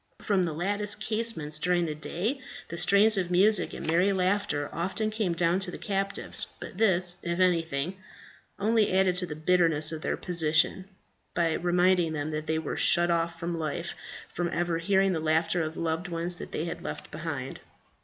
From 0.17 0.41
the 0.41 0.53
lattice 0.53 0.95
casements 0.95 1.59
during 1.59 1.85
the 1.85 1.93
day 1.93 2.41
the 2.69 2.77
strains 2.79 3.19
of 3.19 3.29
music 3.29 3.71
and 3.71 3.85
merry 3.85 4.11
laughter 4.11 4.67
often 4.73 5.11
came 5.11 5.33
down 5.33 5.59
to 5.59 5.69
the 5.69 5.77
captives; 5.77 6.47
but 6.59 6.79
this, 6.79 7.17
if 7.21 7.39
anything, 7.39 7.97
only 8.57 8.91
added 8.97 9.13
to 9.17 9.27
the 9.27 9.35
bitterness 9.35 9.91
of 9.91 10.01
their 10.01 10.17
position, 10.17 10.85
by 11.35 11.53
reminding 11.53 12.13
them 12.13 12.31
that 12.31 12.47
they 12.47 12.57
were 12.57 12.77
shut 12.77 13.11
off 13.11 13.39
for 13.39 13.45
life 13.45 13.93
from 14.27 14.49
ever 14.51 14.79
hearing 14.79 15.13
the 15.13 15.19
laughter 15.19 15.61
of 15.61 15.75
the 15.75 15.81
loved 15.81 16.07
ones 16.07 16.35
they 16.37 16.65
had 16.65 16.81
left 16.81 17.11
behind. 17.11 17.59